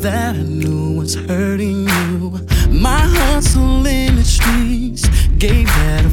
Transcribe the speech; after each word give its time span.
that 0.00 0.36
I 0.36 0.42
knew 0.42 0.96
was 0.98 1.14
hurting 1.14 1.88
you. 1.88 2.40
My 2.70 3.00
hustle 3.00 3.86
in 3.86 4.16
the 4.16 4.24
streets 4.24 5.08
gave 5.38 5.66
that 5.66 6.04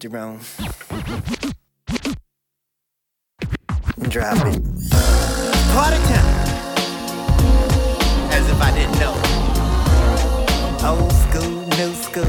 shift 0.00 0.14
around. 0.14 0.40
Drop 4.08 4.36
it. 4.46 4.62
Party 5.74 5.98
time. 6.06 6.38
As 8.30 8.48
if 8.48 8.60
I 8.60 8.70
didn't 8.74 8.98
know. 9.00 9.14
Old 10.86 11.12
school, 11.12 11.66
new 11.76 11.92
school. 11.94 12.24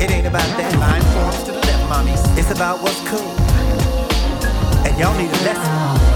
It 0.00 0.10
ain't 0.10 0.26
about 0.26 0.48
that. 0.58 0.74
Line 0.78 1.02
forms 1.02 1.44
to 1.44 1.52
the 1.52 1.60
left, 1.60 1.84
mommies. 1.90 2.38
It's 2.38 2.50
about 2.50 2.82
what's 2.82 3.00
cool. 3.08 3.32
And 4.86 4.98
y'all 4.98 5.16
need 5.16 5.30
a 5.30 5.44
lesson. 5.44 6.07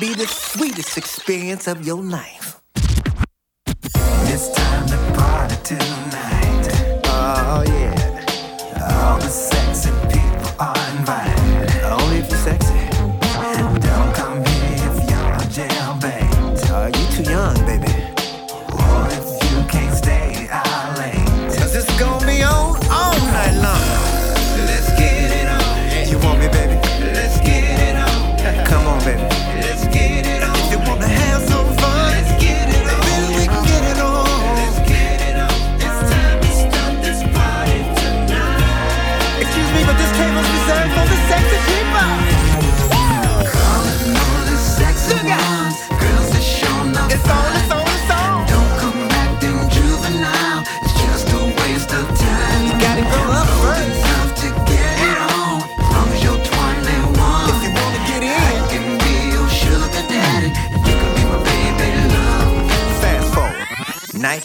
be 0.00 0.14
the 0.14 0.26
sweetest 0.26 0.96
experience 0.96 1.66
of 1.66 1.84
your 1.84 2.00
life. 2.00 2.60
It's 2.76 4.52
time 4.52 4.86
to 4.86 5.18
party 5.18 5.56
tonight. 5.64 6.17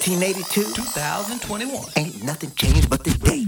1982, 0.06 0.74
2021. 0.74 1.86
Ain't 1.96 2.24
nothing 2.24 2.52
changed 2.56 2.90
but 2.90 3.06
the 3.06 3.12
date. 3.20 3.48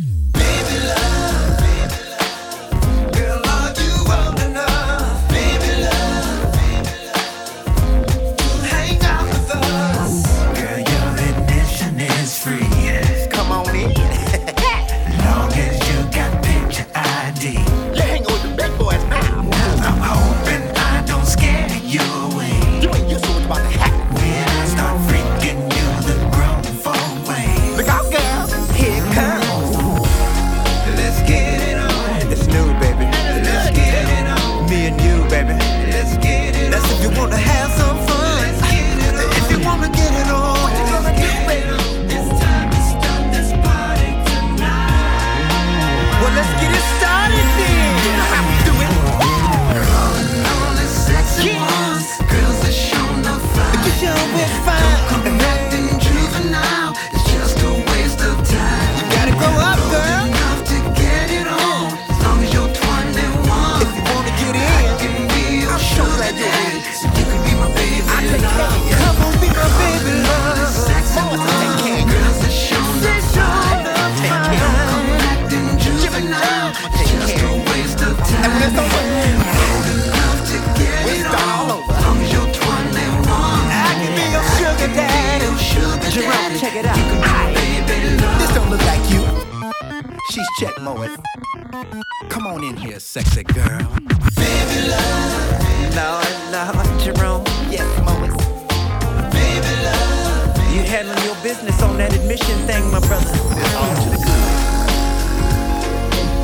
business 101.45 101.79
on 101.83 101.95
that 101.95 102.11
admission 102.11 102.57
thing, 102.65 102.89
my 102.89 102.99
brother. 103.01 103.29
It's 103.29 103.75
all. 103.77 103.85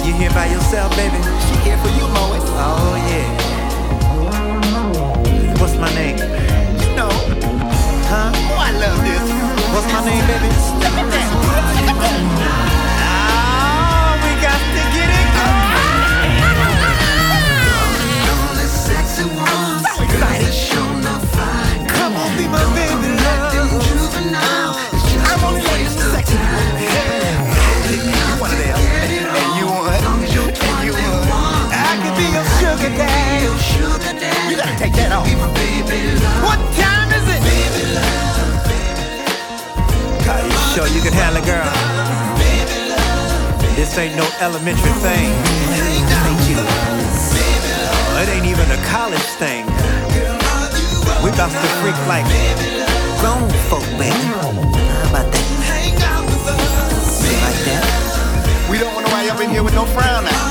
You 0.06 0.14
here 0.14 0.30
by 0.30 0.46
yourself, 0.46 0.96
baby? 0.96 1.18
She 1.42 1.56
here 1.66 1.78
for 1.82 1.90
you, 1.98 2.06
Moet. 2.14 2.46
Oh, 2.62 2.94
yeah. 3.10 3.26
What's 5.60 5.76
my 5.78 5.90
name? 5.96 6.18
You 6.18 6.96
know. 6.96 7.10
Huh? 8.14 8.30
Oh, 8.52 8.62
I 8.62 8.72
love 8.78 9.02
this. 9.02 9.26
What's 9.74 9.90
my 9.92 10.06
name, 10.06 10.26
baby? 10.30 10.50
Let 10.86 10.94
me. 10.94 11.02
down. 11.10 12.71
show 40.72 40.86
you 40.86 41.02
can 41.02 41.12
handle 41.12 41.44
a 41.44 41.46
girl. 41.46 41.68
This 43.76 43.98
ain't 43.98 44.16
no 44.16 44.24
elementary 44.40 44.96
thing. 45.04 45.28
It 48.16 48.30
ain't 48.30 48.46
even 48.46 48.72
a 48.72 48.80
college 48.88 49.30
thing. 49.36 49.66
We 51.24 51.30
about 51.30 51.52
to 51.52 51.68
freak 51.84 52.00
like 52.08 52.24
grown 53.20 53.50
folk, 53.68 53.84
baby. 54.00 54.16
How 54.16 55.10
about 55.10 55.28
that? 55.34 55.44
You. 55.52 55.60
Like 57.44 57.60
that? 57.68 58.68
We 58.70 58.78
don't 58.78 58.94
wanna 58.96 59.10
wind 59.10 59.30
up 59.30 59.42
in 59.42 59.50
here 59.50 59.64
with 59.64 59.76
no 59.76 59.84
frown 59.86 60.24
now. 60.24 60.51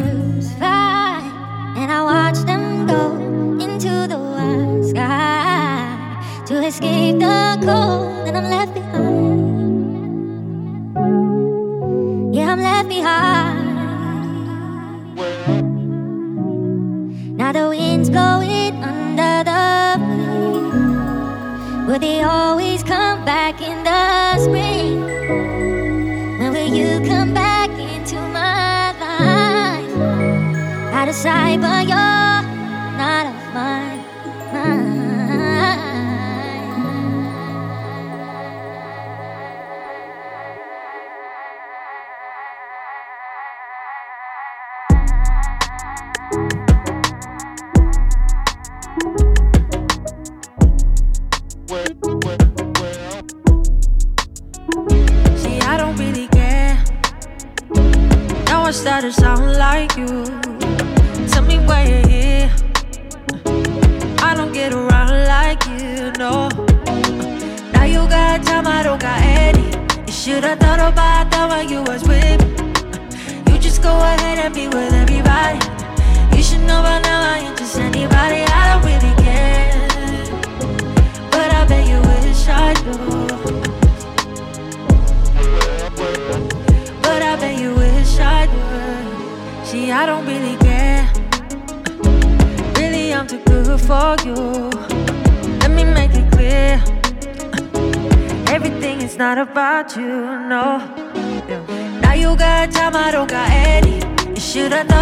to 99.93 99.99
know. 100.47 100.79
Yeah. 101.49 101.99
Now 102.01 102.13
you 102.13 102.37
got 102.37 102.71
time, 102.71 102.95
I 102.95 103.11
don't 103.11 103.29
got 103.29 103.49
any. 103.49 103.97
You 104.29 104.39
should've 104.39 104.87
thought 104.87 105.00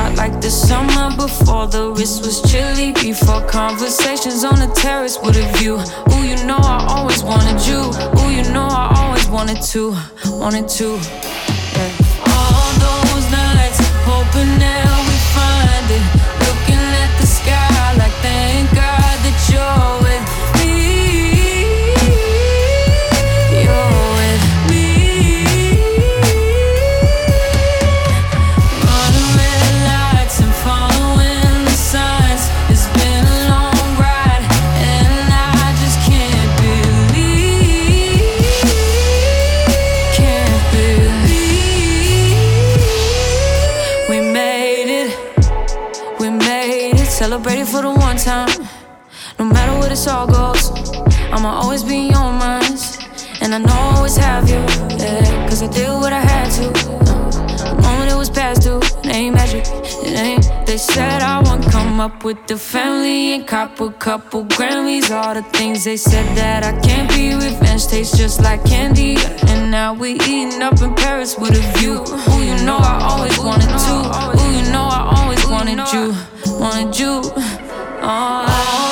hot 0.00 0.16
like 0.16 0.40
the 0.40 0.50
summer 0.50 1.14
before 1.16 1.66
the 1.66 1.92
wrist 1.92 2.24
was 2.24 2.40
chilly. 2.50 2.92
Before 2.92 3.42
conversations 3.46 4.44
on 4.44 4.56
the 4.58 4.70
terrace 4.74 5.18
with 5.22 5.36
a 5.36 5.46
view. 5.58 5.76
Ooh, 6.12 6.24
you 6.30 6.36
know 6.46 6.58
I 6.58 6.86
always 6.88 7.22
wanted 7.22 7.60
you. 7.68 7.80
Ooh, 8.20 8.30
you 8.30 8.44
know 8.52 8.68
I 8.70 8.86
always 9.00 9.28
wanted 9.28 9.60
to, 9.72 9.94
wanted 10.26 10.68
to. 10.78 11.29
I'ma 51.40 51.62
always 51.62 51.82
be 51.82 52.10
your 52.12 52.32
minds. 52.34 52.98
And 53.40 53.54
I 53.54 53.58
know 53.58 53.72
I 53.72 53.96
always 53.96 54.14
have 54.18 54.46
you, 54.46 54.60
yeah. 55.00 55.48
Cause 55.48 55.62
I 55.62 55.68
did 55.68 55.88
what 55.88 56.12
I 56.12 56.20
had 56.20 56.50
to. 56.56 56.68
Uh, 56.68 57.76
the 57.76 57.80
moment 57.80 58.12
it 58.12 58.14
was 58.14 58.28
past 58.28 58.60
due, 58.60 58.76
it 58.76 59.06
ain't 59.06 59.36
magic, 59.36 59.64
it 60.04 60.18
ain't. 60.18 60.66
They 60.66 60.76
said 60.76 61.22
I 61.22 61.40
won't 61.40 61.64
come 61.72 61.98
up 61.98 62.24
with 62.24 62.46
the 62.46 62.58
family 62.58 63.32
and 63.32 63.46
cop 63.48 63.80
a 63.80 63.90
couple 63.90 64.44
Grammys. 64.44 65.10
All 65.10 65.32
the 65.32 65.42
things 65.56 65.82
they 65.84 65.96
said 65.96 66.26
that 66.36 66.62
I 66.62 66.78
can't 66.82 67.08
be 67.08 67.32
revenge 67.32 67.86
tastes 67.86 68.18
just 68.18 68.42
like 68.42 68.62
candy. 68.66 69.16
And 69.48 69.70
now 69.70 69.94
we 69.94 70.16
eating 70.28 70.60
up 70.60 70.82
in 70.82 70.94
Paris 70.94 71.38
with 71.38 71.56
a 71.56 71.78
view. 71.78 72.04
Ooh, 72.04 72.44
you 72.44 72.66
know 72.66 72.76
I 72.76 73.00
always 73.10 73.38
wanted 73.38 73.72
to. 73.86 73.94
Ooh, 74.36 74.50
you 74.58 74.70
know 74.70 74.86
I 74.92 75.10
always 75.16 75.42
wanted 75.46 75.80
you, 75.90 76.14
wanted 76.60 76.98
you. 76.98 77.22
Nights, 78.02 78.89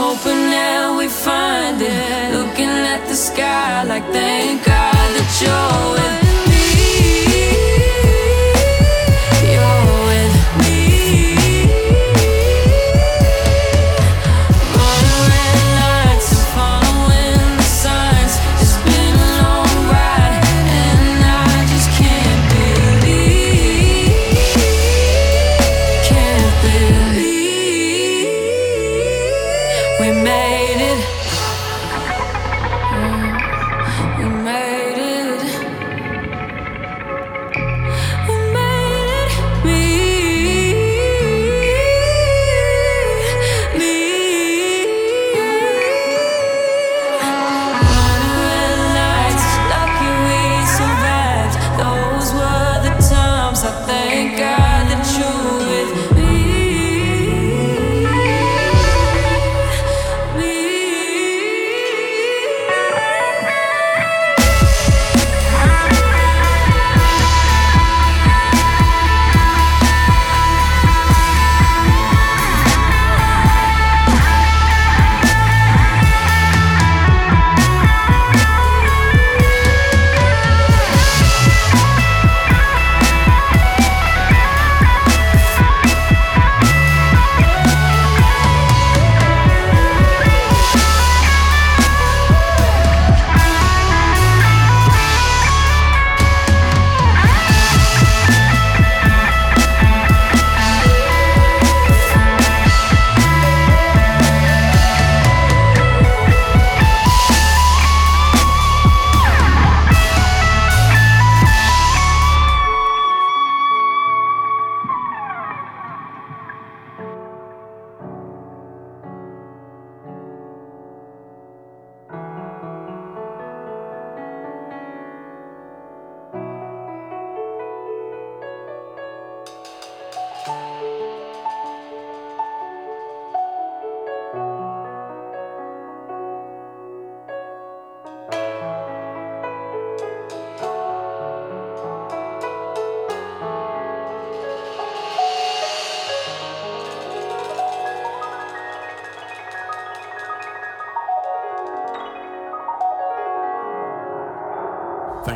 hoping 0.00 0.48
that 0.48 0.96
we 0.96 1.06
find 1.08 1.76
it. 1.82 2.32
Looking 2.32 2.74
at 2.94 3.06
the 3.06 3.14
sky 3.14 3.84
like 3.84 4.06
thank 4.12 4.64
God 4.64 5.08
that 5.16 5.30
you're 5.42 5.92
with 5.92 6.24
me. 6.24 6.29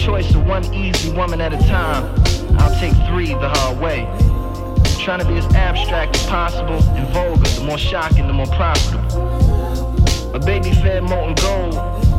choice 0.00 0.34
of 0.34 0.46
one 0.46 0.64
easy 0.72 1.12
woman 1.12 1.42
at 1.42 1.52
a 1.52 1.58
time. 1.68 2.04
I'll 2.58 2.74
take 2.80 2.94
three 3.06 3.34
the 3.34 3.50
hard 3.50 3.78
way. 3.78 4.06
I'm 4.06 4.98
trying 4.98 5.18
to 5.18 5.26
be 5.26 5.36
as 5.36 5.44
abstract 5.54 6.16
as 6.16 6.26
possible 6.26 6.82
and 6.96 7.06
vulgar, 7.08 7.46
the 7.50 7.64
more 7.64 7.76
shocking, 7.76 8.26
the 8.26 8.32
more 8.32 8.46
profitable. 8.46 10.34
A 10.34 10.38
baby 10.38 10.72
fed 10.72 11.02
molten 11.02 11.34
gold 11.34 11.74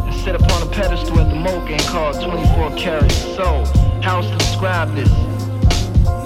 and 0.06 0.14
set 0.14 0.36
upon 0.36 0.62
a 0.62 0.68
pedestal 0.68 1.20
at 1.20 1.30
the 1.30 1.36
Mocha 1.36 1.74
and 1.74 1.82
called 1.84 2.22
24 2.22 2.78
carats. 2.78 3.18
So, 3.36 3.64
how 4.04 4.22
to 4.22 4.38
describe 4.38 4.94
this? 4.94 5.10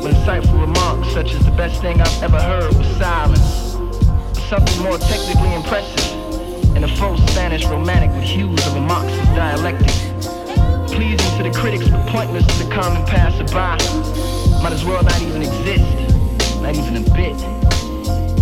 With 0.03 0.13
insightful 0.13 0.59
remarks 0.59 1.13
such 1.13 1.33
as 1.33 1.45
the 1.45 1.51
best 1.51 1.81
thing 1.81 2.01
I've 2.01 2.23
ever 2.23 2.41
heard 2.41 2.75
was 2.75 2.87
silence. 2.97 3.77
Something 4.49 4.83
more 4.83 4.97
technically 4.97 5.53
impressive 5.55 6.75
In 6.75 6.83
a 6.83 6.87
faux 6.97 7.21
Spanish 7.31 7.65
romantic 7.65 8.11
with 8.11 8.23
hues 8.23 8.67
of 8.67 8.75
a 8.75 8.81
Marxist 8.81 9.23
dialectic 9.35 10.34
pleasing 10.95 11.37
to 11.37 11.43
the 11.43 11.51
critics 11.51 11.87
but 11.89 12.07
pointless 12.07 12.45
to 12.47 12.63
the 12.63 12.73
common 12.73 13.05
passerby. 13.05 13.53
Might 14.63 14.71
as 14.71 14.85
well 14.85 15.03
not 15.03 15.21
even 15.21 15.41
exist, 15.41 16.61
not 16.61 16.73
even 16.73 16.95
a 16.95 17.01
bit. 17.13 17.35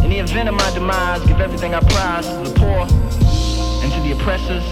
In 0.04 0.10
the 0.12 0.20
event 0.20 0.50
of 0.50 0.56
my 0.56 0.72
demise, 0.72 1.26
give 1.26 1.42
everything 1.42 1.74
I 1.74 1.80
prize 1.80 2.28
to 2.28 2.48
the 2.48 2.54
poor 2.60 2.82
and 3.82 3.92
to 3.92 4.00
the 4.02 4.12
oppressors, 4.12 4.64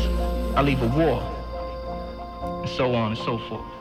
I 0.55 0.61
leave 0.61 0.81
a 0.83 0.87
war. 0.87 1.23
And 2.61 2.69
so 2.69 2.93
on 2.93 3.13
and 3.13 3.17
so 3.17 3.39
forth. 3.49 3.80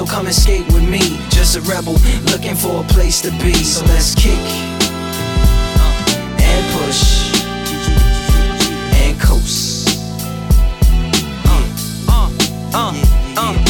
So 0.00 0.06
come 0.06 0.24
and 0.24 0.34
skate 0.34 0.64
with 0.72 0.88
me, 0.88 1.18
just 1.28 1.56
a 1.56 1.60
rebel 1.60 1.92
looking 2.32 2.54
for 2.54 2.82
a 2.82 2.86
place 2.88 3.20
to 3.20 3.30
be. 3.32 3.52
So 3.52 3.84
let's 3.84 4.14
kick 4.14 4.32
uh, 5.76 6.40
and 6.40 6.64
push 6.72 7.34
and 8.96 9.20
coast. 9.20 10.00
Uh, 12.08 12.30
uh, 12.72 12.94
uh. 13.36 13.69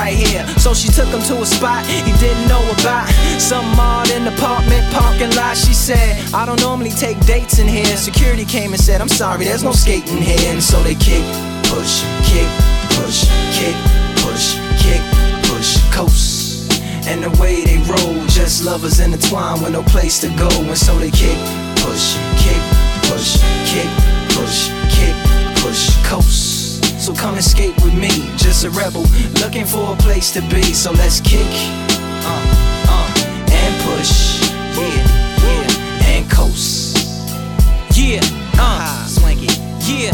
here. 0.09 0.47
So 0.57 0.73
she 0.73 0.87
took 0.89 1.07
him 1.07 1.21
to 1.23 1.41
a 1.41 1.45
spot 1.45 1.85
he 1.85 2.11
didn't 2.17 2.47
know 2.47 2.63
about. 2.71 3.07
Some 3.39 3.65
odd 3.79 4.09
in 4.11 4.25
the 4.25 4.33
apartment 4.33 4.83
parking 4.93 5.35
lot. 5.35 5.57
She 5.57 5.73
said, 5.73 6.17
I 6.33 6.45
don't 6.45 6.61
normally 6.61 6.91
take 6.91 7.19
dates 7.25 7.59
in 7.59 7.67
here. 7.67 7.85
Security 7.97 8.45
came 8.45 8.73
and 8.73 8.81
said, 8.81 9.01
I'm 9.01 9.09
sorry, 9.09 9.45
there's 9.45 9.63
no 9.63 9.71
skating 9.71 10.17
here. 10.17 10.51
And 10.53 10.63
so 10.63 10.81
they 10.83 10.95
kick, 10.95 11.23
push, 11.69 12.03
kick, 12.23 12.49
push, 12.97 13.27
kick, 13.53 13.75
push, 14.23 14.55
kick, 14.81 15.01
push, 15.49 15.77
coast. 15.91 16.71
And 17.07 17.23
the 17.23 17.31
way 17.41 17.63
they 17.65 17.77
roll, 17.89 18.25
just 18.27 18.63
lovers 18.63 18.99
intertwined 18.99 19.61
with 19.61 19.73
no 19.73 19.83
place 19.83 20.19
to 20.21 20.29
go. 20.37 20.49
And 20.49 20.77
so 20.77 20.97
they 20.97 21.11
kick, 21.11 21.37
push, 21.83 22.15
kick, 22.39 22.61
push, 23.09 23.41
kick, 23.69 23.89
push, 24.33 24.69
kick, 24.89 25.15
push, 25.61 25.97
coast. 26.07 26.60
So 27.01 27.15
come 27.15 27.41
skate 27.41 27.73
with 27.81 27.95
me, 27.95 28.09
just 28.37 28.63
a 28.63 28.69
rebel 28.69 29.01
looking 29.41 29.65
for 29.65 29.93
a 29.93 29.97
place 29.97 30.29
to 30.33 30.41
be. 30.53 30.61
So 30.61 30.91
let's 30.91 31.19
kick, 31.19 31.47
uh, 32.23 32.85
uh, 32.87 33.09
and 33.49 33.73
push, 33.81 34.39
yeah, 34.77 35.01
yeah, 35.41 36.11
and 36.13 36.29
coast, 36.29 36.95
yeah, 37.97 38.21
uh, 38.59 39.07
swanky. 39.07 39.47
Yeah, 39.81 40.13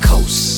coast. 0.00 0.57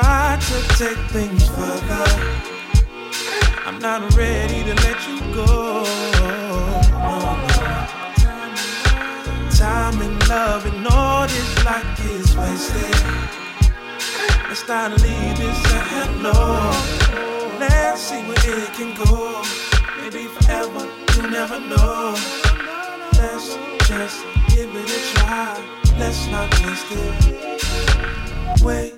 Try 0.00 0.38
to 0.38 0.56
take 0.76 1.02
things 1.08 1.48
further? 1.48 2.04
I'm 3.64 3.78
not 3.78 4.14
ready 4.14 4.62
to 4.68 4.74
let 4.84 4.98
you 5.08 5.18
go. 5.32 5.84
No. 6.20 7.18
Time 9.56 9.98
and 10.06 10.28
love 10.28 10.66
and 10.66 10.86
all 10.88 11.26
this 11.26 11.64
like 11.64 11.98
is 12.12 12.36
wasted. 12.36 12.96
Let's 14.48 14.62
to 14.64 14.88
leave 15.02 15.36
this 15.38 15.60
at 15.72 15.86
hello. 15.94 16.38
Let's 17.58 18.02
see 18.02 18.22
where 18.28 18.58
it 18.64 18.72
can 18.74 18.92
go. 19.02 19.42
Maybe 19.98 20.26
forever, 20.26 20.84
you 21.14 21.22
never 21.30 21.58
know. 21.60 22.14
Let's 23.18 23.56
just 23.88 24.26
give 24.50 24.70
it 24.80 24.90
a 24.98 25.00
try. 25.14 25.56
Let's 25.98 26.26
not 26.26 26.50
waste 26.60 26.86
it. 26.90 28.62
Wait, 28.62 28.92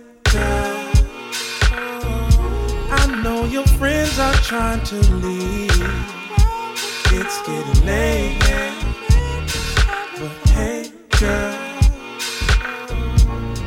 your 3.50 3.66
friends 3.78 4.18
are 4.18 4.34
trying 4.34 4.82
to 4.84 4.96
leave. 5.16 5.70
It's 7.10 7.40
getting 7.46 7.86
late, 7.86 8.38
but 10.18 10.50
hey, 10.50 10.92
girl. 11.18 11.56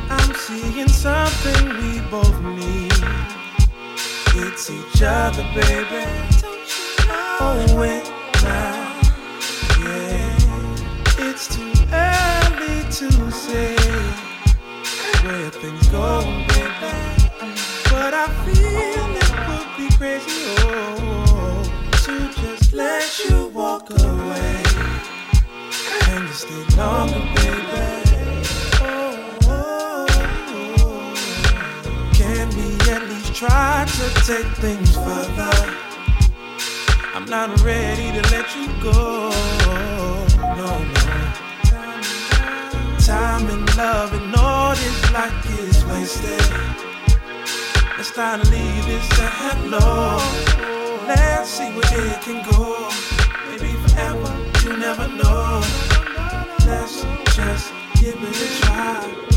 I'm 0.08 0.34
seeing 0.34 0.88
something 0.88 1.68
we 1.80 2.00
both 2.10 2.40
need. 2.42 2.92
It's 4.36 4.70
each 4.70 5.02
other, 5.02 5.42
baby. 5.54 6.04
Oh, 7.40 7.76
wait 7.78 8.04
now. 8.42 9.00
Yeah, 9.80 11.28
it's 11.28 11.48
too 11.54 11.72
early 11.92 12.82
to 12.98 13.30
say 13.32 13.76
where 15.24 15.50
things 15.50 15.88
go, 15.88 16.41
it 26.34 26.76
longer, 26.78 27.20
baby. 27.34 28.42
Oh, 28.80 29.38
oh, 29.42 30.06
oh. 30.78 31.14
Can 32.14 32.48
we 32.56 32.90
at 32.90 33.02
least 33.06 33.34
try 33.34 33.84
to 33.86 34.08
take 34.24 34.46
things 34.56 34.94
further? 34.94 35.52
I'm 37.14 37.26
not 37.26 37.60
ready 37.60 38.12
to 38.12 38.22
let 38.30 38.56
you 38.56 38.66
go. 38.82 39.30
No, 40.56 40.78
no. 40.96 41.32
Time 42.98 43.46
and 43.50 43.76
love 43.76 44.14
and 44.14 44.34
all 44.34 44.74
this 44.74 45.12
like 45.12 45.44
is 45.60 45.84
wasted. 45.84 46.40
Let's 47.98 48.10
try 48.10 48.38
to 48.38 48.50
leave 48.50 48.86
this 48.86 49.06
to 49.16 49.26
hello. 49.38 50.16
Let's 51.06 51.50
see 51.50 51.70
where 51.72 52.06
it 52.06 52.22
can 52.22 52.42
go. 52.50 52.88
Maybe 53.50 53.74
forever, 53.86 54.32
you 54.64 54.78
never 54.78 55.08
know. 55.08 55.91
Let's 56.72 57.04
just 57.36 57.70
give 58.00 58.16
it 58.28 58.36
a 58.44 58.48
try. 58.62 58.96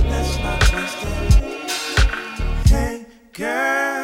Let's 0.10 0.34
not 0.40 0.60
waste 0.74 1.02
it. 1.04 1.34
Hey, 2.72 2.96
girl, 3.34 3.95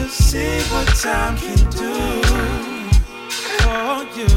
to 0.00 0.08
see 0.08 0.60
what 0.72 0.88
time 0.96 1.36
can 1.36 1.58
do 1.70 1.92
for 3.60 3.96
you 4.16 4.32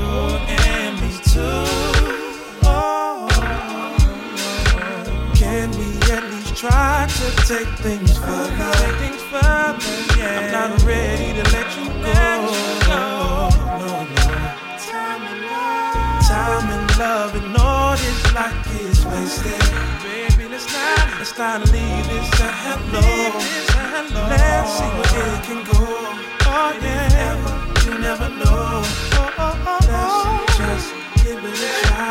and 0.68 0.94
me 1.02 1.12
too. 1.32 1.64
Oh, 2.64 3.28
can 5.36 5.72
we 5.80 5.90
at 6.12 6.24
least 6.32 6.56
try 6.58 7.08
to 7.08 7.28
take 7.48 7.72
things 7.80 8.18
further? 8.18 8.72
Take 8.82 8.98
things 9.04 9.22
further, 9.32 10.20
yeah. 10.20 10.52
I'm 10.54 10.72
not 10.72 10.84
ready 10.84 11.32
to 11.38 11.44
let 11.56 11.70
you 11.78 11.86
go. 12.08 12.22
No, 12.92 13.50
no. 13.80 13.92
Time 16.28 16.68
and 16.76 16.98
love 16.98 17.36
and 17.36 17.56
all 17.58 17.96
this 17.96 18.34
like 18.34 18.68
is 18.82 19.06
wasted. 19.06 19.64
Baby, 20.04 20.50
let's 20.50 20.68
not, 20.74 21.20
let's 21.20 21.38
not 21.38 21.60
leave 21.72 22.08
this 22.10 22.30
to 22.32 23.73
Let's 23.94 24.72
see 24.74 24.86
where 24.86 25.36
it 25.36 25.44
can 25.44 25.64
go. 25.66 25.86
Oh 26.46 26.80
yeah, 26.82 27.86
you 27.86 28.00
never 28.00 28.28
know. 28.30 28.82
Oh, 29.14 29.34
oh, 29.38 29.66
oh, 29.68 29.80
Let's 29.82 29.94
oh. 29.94 30.46
just 30.58 31.24
give 31.24 31.46
it 31.46 31.54
a 31.54 31.88
try. 31.88 32.03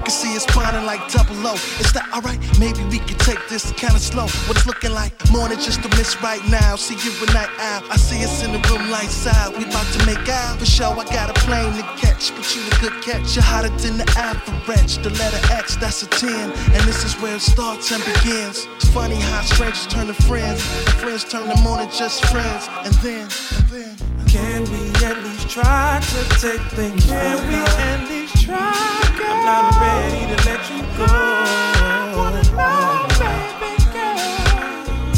Can 0.00 0.10
see 0.10 0.34
it's 0.34 0.44
spawning 0.44 0.84
like 0.84 1.00
double 1.10 1.36
O. 1.46 1.54
Is 1.80 1.92
that 1.92 2.08
alright? 2.12 2.40
Maybe 2.58 2.82
we 2.90 2.98
can 2.98 3.18
take 3.18 3.40
this 3.48 3.72
kinda 3.72 3.98
slow. 3.98 4.26
What 4.46 4.56
it's 4.56 4.66
looking 4.66 4.92
like, 4.92 5.12
more 5.30 5.48
than 5.48 5.58
just 5.58 5.84
a 5.84 5.88
miss 5.96 6.20
right 6.22 6.44
now. 6.48 6.76
See 6.76 6.96
you 7.04 7.12
a 7.22 7.26
night 7.32 7.50
out. 7.58 7.82
I 7.90 7.96
see 7.96 8.24
us 8.24 8.42
in 8.42 8.52
the 8.52 8.60
room 8.68 8.90
lights 8.90 9.26
out. 9.26 9.56
We 9.56 9.64
about 9.64 9.86
to 9.94 10.06
make 10.06 10.28
out. 10.28 10.58
For 10.58 10.66
sure, 10.66 10.92
I 10.98 11.04
got 11.04 11.30
a 11.30 11.36
plane 11.46 11.74
to 11.74 11.82
catch, 11.96 12.34
but 12.34 12.44
you 12.54 12.62
a 12.62 12.74
good 12.80 12.96
catch. 13.02 13.34
You're 13.34 13.44
hotter 13.44 13.70
than 13.82 13.98
the 13.98 14.08
average. 14.16 14.98
The 14.98 15.10
letter 15.10 15.40
X, 15.52 15.76
that's 15.76 16.02
a 16.02 16.06
10. 16.06 16.30
And 16.30 16.82
this 16.88 17.04
is 17.04 17.14
where 17.20 17.36
it 17.36 17.42
starts 17.42 17.92
and 17.92 18.02
begins. 18.04 18.66
It's 18.76 18.88
funny 18.90 19.16
how 19.16 19.42
strangers 19.42 19.86
turn 19.86 20.06
to 20.08 20.14
friends. 20.14 20.60
And 20.86 20.94
friends 21.02 21.24
turn 21.24 21.48
to 21.48 21.56
more 21.62 21.78
than 21.78 21.90
just 21.90 22.24
friends. 22.26 22.68
And 22.84 22.94
then, 23.04 23.28
and 23.56 23.68
then. 23.68 24.10
Can 24.30 24.62
we 24.70 25.04
at 25.04 25.18
least 25.24 25.48
try 25.50 26.00
to 26.00 26.20
take 26.38 26.60
things 26.78 27.04
Can 27.06 27.48
we 27.48 27.54
at 27.54 28.08
least? 28.08 28.29
I'm 28.52 29.44
not 29.44 29.80
ready 29.80 30.26
to 30.26 30.36
let 30.48 30.62
you 30.70 30.82
go. 30.96 31.06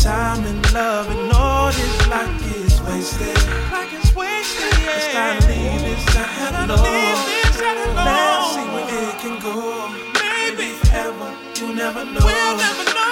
Time 0.03 0.45
and 0.45 0.73
love 0.73 1.09
and 1.11 1.33
all 1.33 1.71
this 1.71 2.09
like 2.09 2.43
is 2.57 2.81
wasted. 2.83 3.37
Like 3.71 3.93
it's 3.93 4.15
wasted, 4.15 4.73
yeah. 4.81 4.97
It's 4.97 5.13
time 5.13 5.41
to 5.41 5.47
leave 5.49 5.81
this 5.83 6.05
hello. 6.11 6.77
Let's 8.05 8.55
see 8.55 8.67
where 8.75 9.09
it 9.09 9.17
can 9.23 9.37
go. 9.41 9.55
Maybe 10.21 10.73
forever, 10.73 11.29
you 11.57 11.75
never 11.75 12.05
know. 12.05 12.25
We'll 12.25 12.57
never 12.57 12.85
know. 12.93 13.12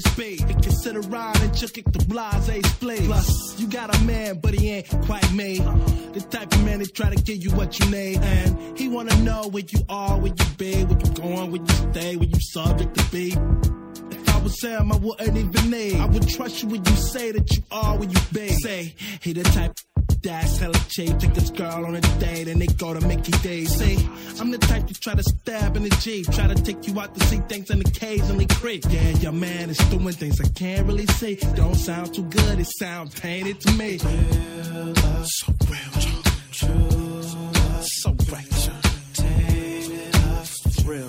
Guitars 0.00 0.16
in 0.16 0.16
this 0.16 0.16
beat. 0.16 0.40
And 0.42 0.62
consider 0.62 1.00
riding, 1.00 1.52
just 1.52 1.74
kick 1.74 1.84
the 1.92 2.04
blase 2.06 2.66
split. 2.66 3.00
Plus, 3.04 3.60
you 3.60 3.66
got 3.66 3.94
a 3.94 4.04
man, 4.04 4.40
but 4.40 4.54
he 4.54 4.70
ain't 4.70 4.88
quite 5.06 5.32
made. 5.32 5.60
Uh-huh. 5.60 6.12
The 6.12 6.20
type 6.20 6.52
of 6.52 6.64
man 6.64 6.78
that 6.80 6.94
try 6.94 7.14
to 7.14 7.22
give 7.22 7.42
you 7.42 7.50
what 7.52 7.78
you 7.78 7.90
need. 7.90 8.18
And 8.18 8.78
he 8.78 8.88
wanna 8.88 9.16
know 9.22 9.48
where 9.48 9.64
you 9.66 9.80
are, 9.88 10.18
where 10.18 10.32
you 10.32 10.44
be, 10.56 10.84
where 10.84 10.98
you 10.98 11.12
going, 11.14 11.50
where 11.50 11.60
you 11.60 11.92
stay, 11.92 12.16
where 12.16 12.28
you 12.28 12.40
subject 12.40 12.94
to 12.96 13.04
be. 13.10 13.36
If 14.10 14.34
I 14.34 14.42
was 14.42 14.60
Sam, 14.60 14.92
I 14.92 14.96
wouldn't 14.96 15.36
even 15.36 15.70
need. 15.70 15.96
I 15.96 16.06
would 16.06 16.28
trust 16.28 16.62
you 16.62 16.68
when 16.68 16.84
you 16.84 16.96
say 16.96 17.32
that 17.32 17.50
you 17.56 17.62
are 17.70 17.96
where 17.96 18.08
you 18.08 18.20
be. 18.32 18.48
Say, 18.48 18.94
he 19.20 19.32
the 19.32 19.42
type 19.42 19.72
that's 20.22 20.58
hella 20.58 20.78
cheap. 20.88 21.18
Take 21.18 21.34
this 21.34 21.50
girl 21.50 21.86
on 21.86 21.94
a 21.94 22.00
date 22.18 22.48
and 22.48 22.60
they 22.60 22.66
go 22.66 22.94
to 22.94 23.06
Mickey 23.06 23.32
D's. 23.32 23.74
See, 23.74 23.96
I'm 24.40 24.50
the 24.50 24.58
type 24.58 24.86
to 24.86 24.94
try 24.94 25.14
to 25.14 25.22
stab 25.22 25.76
in 25.76 25.82
the 25.84 25.90
Jeep. 26.00 26.30
Try 26.30 26.46
to 26.48 26.54
take 26.54 26.86
you 26.86 26.98
out 27.00 27.14
to 27.14 27.26
see 27.26 27.38
things 27.48 27.70
and 27.70 27.86
occasionally 27.86 28.46
creep. 28.46 28.84
Yeah, 28.88 29.10
your 29.18 29.32
man 29.32 29.70
is 29.70 29.78
doing 29.90 30.12
things 30.12 30.40
I 30.40 30.48
can't 30.48 30.86
really 30.86 31.06
see. 31.06 31.36
Don't 31.54 31.74
sound 31.74 32.14
too 32.14 32.24
good, 32.24 32.58
it 32.58 32.68
sounds 32.78 33.18
painted 33.18 33.60
to 33.60 33.72
me. 33.74 33.98
So 33.98 34.08
real, 35.68 35.90
John. 36.50 37.82
So 37.82 38.16
right. 38.32 38.46
Real, 40.84 41.08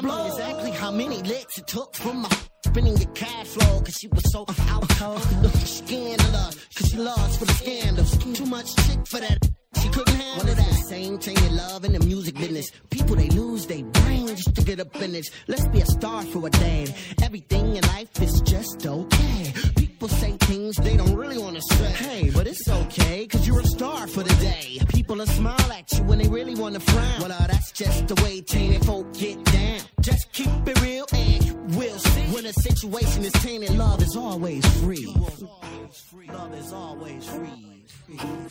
to 0.00 0.06
blow? 0.06 0.26
exactly 0.26 0.70
how 0.70 0.90
many 0.90 1.22
licks 1.22 1.58
it 1.58 1.66
took 1.66 1.94
from 1.94 2.22
my 2.22 2.28
spinning 2.66 2.96
your 2.96 3.10
cash 3.12 3.46
flow, 3.46 3.80
cause 3.80 3.96
she 4.00 4.08
was 4.08 4.30
so 4.30 4.44
out 4.68 4.88
Scandalous, 5.64 6.34
uh, 6.34 6.50
cause 6.74 6.88
she 6.90 6.96
lost 6.98 7.38
for 7.38 7.44
the 7.44 7.52
scandals. 7.52 8.18
Too 8.18 8.46
much 8.46 8.74
chick 8.76 9.06
for 9.06 9.20
that. 9.20 9.38
She 9.80 9.88
couldn't 9.88 10.14
handle 10.14 10.46
well, 10.46 10.54
that. 10.54 10.74
same 10.88 11.18
thing 11.18 11.36
in 11.36 11.56
love 11.56 11.84
and 11.84 11.94
the 11.94 12.04
music 12.04 12.34
business. 12.34 12.70
People 12.90 13.16
they 13.16 13.28
lose 13.30 13.66
their 13.66 13.84
brain 13.84 14.28
just 14.28 14.54
to 14.54 14.62
get 14.62 14.80
up 14.80 14.94
in 15.00 15.14
it. 15.14 15.30
Let's 15.46 15.66
be 15.68 15.80
a 15.80 15.86
star 15.86 16.22
for 16.22 16.46
a 16.46 16.50
day. 16.50 16.94
Everything 17.22 17.76
in 17.76 17.82
life 17.86 18.20
is 18.20 18.40
just 18.42 18.86
okay. 18.86 19.87
People 19.98 20.16
say 20.16 20.30
things 20.30 20.76
they 20.76 20.96
don't 20.96 21.16
really 21.16 21.38
want 21.38 21.56
to 21.56 21.74
say. 21.74 21.90
Hey, 21.90 22.30
but 22.30 22.46
it's 22.46 22.68
okay, 22.68 23.26
cause 23.26 23.44
you're 23.48 23.58
a 23.58 23.66
star 23.66 24.06
for 24.06 24.22
the 24.22 24.32
day. 24.36 24.78
People 24.90 25.16
will 25.16 25.26
smile 25.26 25.72
at 25.72 25.90
you 25.90 26.04
when 26.04 26.18
they 26.18 26.28
really 26.28 26.54
want 26.54 26.76
to 26.76 26.80
frown. 26.80 27.20
Well, 27.20 27.32
uh, 27.32 27.46
that's 27.48 27.72
just 27.72 28.06
the 28.06 28.14
way 28.22 28.40
tainted 28.40 28.84
folk 28.84 29.12
get 29.14 29.42
down. 29.42 29.80
Just 30.00 30.30
keep 30.30 30.46
it 30.68 30.80
real 30.82 31.04
and 31.12 31.74
will 31.74 31.98
see. 31.98 32.32
When 32.32 32.46
a 32.46 32.52
situation 32.52 33.24
is 33.24 33.32
tainted, 33.32 33.76
love 33.76 34.00
is 34.00 34.14
always 34.14 34.64
free. 34.80 35.04
Love 36.28 36.54
is 36.54 36.72
always 36.72 37.28
free. 37.28 37.82
Yeah, 38.08 38.48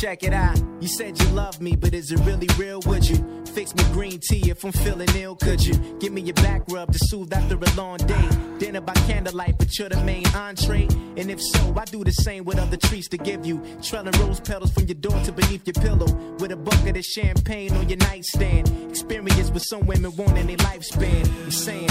Check 0.00 0.22
it 0.22 0.32
out. 0.32 0.56
You 0.80 0.86
said 0.86 1.20
you 1.20 1.26
love 1.30 1.60
me, 1.60 1.74
but 1.74 1.92
is 1.92 2.12
it 2.12 2.20
really 2.20 2.46
real? 2.56 2.80
Would 2.86 3.08
you 3.08 3.16
fix 3.46 3.74
me 3.74 3.82
green 3.92 4.20
tea 4.20 4.48
if 4.48 4.62
I'm 4.64 4.70
feeling 4.70 5.08
ill? 5.16 5.34
Could 5.34 5.60
you 5.60 5.74
give 5.98 6.12
me 6.12 6.20
your 6.20 6.34
back 6.34 6.62
rub 6.68 6.92
to 6.92 6.98
soothe 7.02 7.32
after 7.32 7.56
a 7.56 7.74
long 7.74 7.96
day? 7.96 8.28
Dinner 8.58 8.80
by 8.80 8.94
candlelight, 9.08 9.58
but 9.58 9.76
you're 9.76 9.88
the 9.88 10.00
main 10.04 10.24
entree. 10.36 10.86
And 11.16 11.32
if 11.32 11.42
so, 11.42 11.74
I 11.76 11.84
do 11.86 12.04
the 12.04 12.12
same 12.12 12.44
with 12.44 12.60
other 12.60 12.76
treats 12.76 13.08
to 13.08 13.18
give 13.18 13.44
you. 13.44 13.60
Trailing 13.82 14.12
rose 14.20 14.38
petals 14.38 14.70
from 14.70 14.84
your 14.84 14.94
door 14.94 15.20
to 15.24 15.32
beneath 15.32 15.66
your 15.66 15.74
pillow, 15.74 16.06
with 16.38 16.52
a 16.52 16.56
bucket 16.56 16.96
of 16.96 17.04
champagne 17.04 17.74
on 17.74 17.88
your 17.88 17.98
nightstand. 17.98 18.68
Experience 18.90 19.50
with 19.50 19.64
some 19.64 19.84
women 19.84 20.14
wanting 20.14 20.46
their 20.46 20.58
lifespan. 20.58 21.26
I'm 21.44 21.50
saying. 21.50 21.90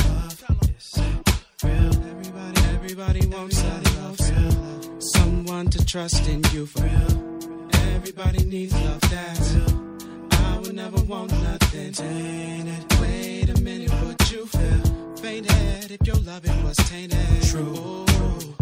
Everybody 2.74 3.28
wants 3.28 3.62
love, 3.64 5.02
someone 5.02 5.70
to 5.72 5.86
trust 5.86 6.26
in 6.30 6.42
you 6.54 6.66
for 6.66 6.84
real. 6.84 7.67
Everybody 7.98 8.46
needs 8.46 8.74
love 8.74 9.02
that's 9.02 9.54
real. 9.56 9.98
I 10.32 10.60
would 10.60 10.76
never 10.76 11.02
want 11.02 11.32
nothing 11.32 11.92
tainted. 11.92 13.02
Wait 13.02 13.50
a 13.50 13.60
minute, 13.60 13.90
what 13.90 14.32
you 14.32 14.46
feel? 14.46 15.16
Fainted 15.16 15.92
if 15.92 16.06
your 16.06 16.18
loving 16.18 16.64
was 16.64 16.78
tainted. 16.78 17.42
True, 17.50 18.06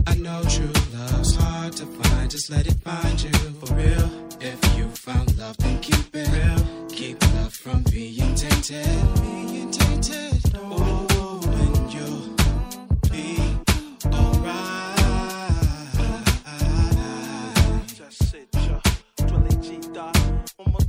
I 0.07 0.15
know 0.15 0.41
true 0.47 0.71
love's 0.93 1.35
hard 1.35 1.73
to 1.73 1.85
find. 1.85 2.31
Just 2.31 2.49
let 2.49 2.65
it 2.65 2.79
find 2.79 3.21
you 3.21 3.31
for 3.59 3.75
real. 3.75 4.09
If 4.39 4.77
you 4.77 4.87
found 4.87 5.37
love, 5.37 5.57
then 5.57 5.81
keep 5.81 6.15
it 6.15 6.29
real. 6.31 6.87
Keep 6.87 7.21
love 7.35 7.53
from 7.53 7.83
being 7.91 8.35
tainted. 8.35 8.87
Being 9.21 9.69
tainted. 9.69 10.34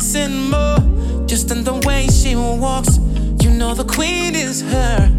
Wanna 0.00 0.28
more. 0.28 1.26
Just 1.26 1.50
in 1.50 1.62
the 1.64 1.74
way 1.86 2.06
she 2.08 2.34
walks, 2.34 2.98
you 3.42 3.50
know 3.50 3.74
the 3.74 3.84
queen 3.84 4.34
is 4.34 4.62
her. 4.62 5.10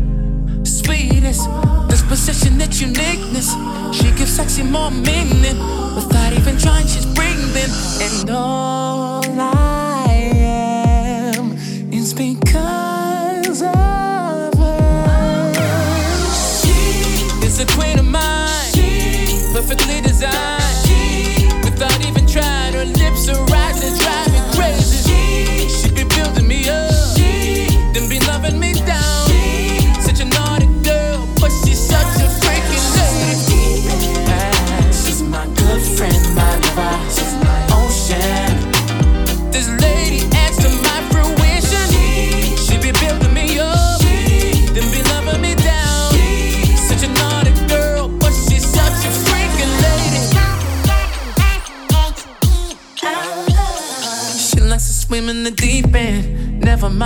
Sweetest 0.64 1.48
disposition, 1.88 2.58
that 2.58 2.82
uniqueness. 2.82 3.54
She 3.96 4.12
gives 4.18 4.36
sexy 4.36 4.64
more 4.64 4.92
meaning 4.92 5.58
without 5.96 6.34
even 6.34 6.58
trying. 6.58 6.88
She's 6.88 7.06
breathing, 7.06 7.72
and 8.02 8.30
all 8.30 9.11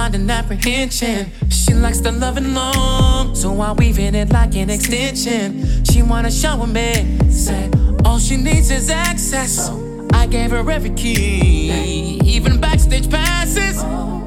mind 0.06 0.16
an 0.16 0.30
apprehension. 0.30 1.32
She 1.50 1.74
likes 1.74 2.02
love 2.02 2.38
and 2.38 2.54
long, 2.54 3.34
so 3.34 3.60
I 3.60 3.72
weave 3.72 3.98
in 3.98 4.14
it 4.14 4.30
like 4.30 4.56
an 4.56 4.70
extension. 4.70 5.84
She 5.84 6.04
wanna 6.04 6.30
shower 6.30 6.68
me, 6.68 7.18
say 7.32 7.72
all 8.04 8.20
she 8.20 8.38
needs 8.38 8.70
is 8.70 8.90
access. 8.90 9.72
I 10.14 10.28
gave 10.28 10.52
her 10.52 10.70
every 10.70 10.92
key, 10.92 12.20
even 12.24 12.60
backstage 12.60 13.10
passes. 13.10 13.78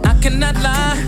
I 0.05 0.15
cannot 0.21 0.57
lie. 0.57 0.99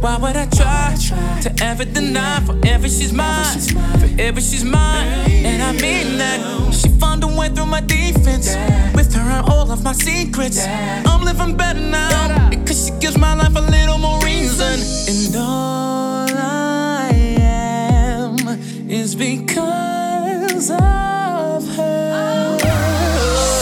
Why 0.00 0.16
would 0.16 0.36
I 0.36 0.46
try 0.46 0.96
to 1.42 1.50
ever 1.62 1.84
deny? 1.84 2.40
Forever 2.40 2.88
she's 2.88 3.12
mine, 3.12 3.60
forever 4.00 4.40
she's 4.40 4.64
mine, 4.64 5.08
and 5.50 5.62
I 5.62 5.72
mean 5.72 6.16
that. 6.18 6.38
She 6.72 6.88
found 7.00 7.22
a 7.22 7.26
way 7.26 7.48
through 7.50 7.66
my 7.66 7.82
defense, 7.82 8.56
with 8.94 9.12
her 9.14 9.28
and 9.36 9.46
all 9.50 9.70
of 9.70 9.82
my 9.84 9.92
secrets. 9.92 10.64
I'm 11.10 11.22
living 11.22 11.54
better 11.56 11.80
now 11.80 12.16
gives 13.00 13.18
my 13.18 13.34
life 13.34 13.54
a 13.56 13.60
little 13.60 13.98
more 13.98 14.18
reason, 14.20 14.80
and 15.08 15.36
all 15.36 16.28
I 16.30 17.10
am 17.40 18.36
is 18.88 19.14
because 19.14 20.70
of 20.70 21.76
her. 21.76 22.58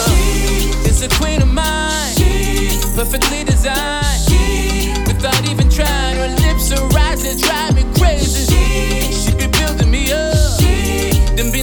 She 0.06 0.88
is 0.88 1.02
a 1.02 1.08
queen 1.08 1.42
of 1.42 1.48
mine, 1.48 2.14
she 2.16 2.78
perfectly 2.94 3.44
designed. 3.44 4.04
She 4.28 4.92
Without 5.06 5.48
even 5.50 5.68
trying, 5.68 6.16
her 6.16 6.28
lips 6.46 6.70
are 6.72 6.86
rising, 6.88 7.38
drive 7.38 7.74
me 7.74 7.84
crazy. 7.98 8.44
She 8.52 9.12
she 9.12 9.34
be 9.36 9.46
building 9.58 9.90
me 9.90 10.12
up, 10.12 10.60
she 10.60 11.18
then 11.36 11.50
be 11.50 11.62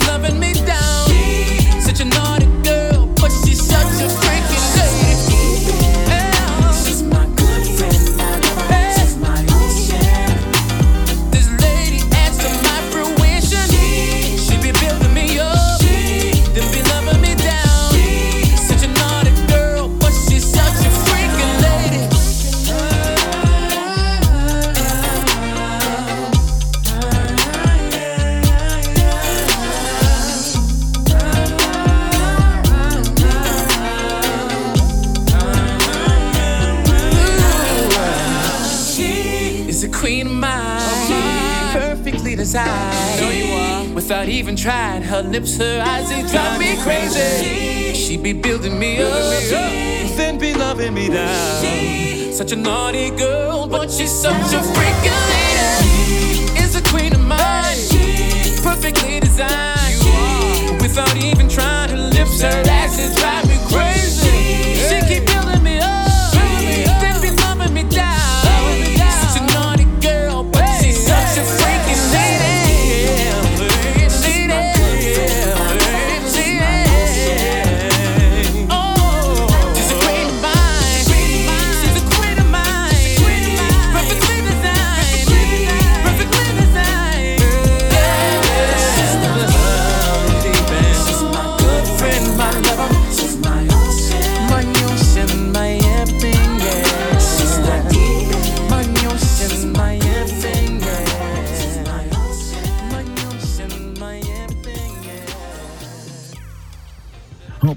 her 45.11 45.23
lips, 45.23 45.57
her 45.57 45.83
eyes, 45.85 46.07
they 46.07 46.21
drive 46.21 46.57
me 46.57 46.77
crazy. 46.83 47.93
She 47.93 48.15
be 48.15 48.31
building 48.31 48.79
me 48.79 49.01
up, 49.03 49.11
then 50.15 50.37
be 50.37 50.53
loving 50.53 50.93
me 50.93 51.09
down. 51.09 52.31
Such 52.31 52.53
a 52.53 52.55
naughty 52.55 53.09
girl, 53.09 53.67
but 53.67 53.91
she's 53.91 54.09
such 54.09 54.53
a 54.53 54.61
freaking 54.73 55.19
lady. 55.33 56.63
Is 56.63 56.77
a 56.77 56.81
queen 56.83 57.13
of 57.13 57.19
mine, 57.19 57.75
perfectly 58.63 59.19
designed. 59.19 60.79
Without 60.79 61.17
even 61.17 61.49
trying, 61.49 61.89
her 61.89 61.97
lips, 61.97 62.41
her 62.41 62.63
they 62.63 63.13
drive 63.19 63.45
me 63.49 63.57
crazy. 63.67 64.79
She 64.87 64.97
keep 65.09 65.30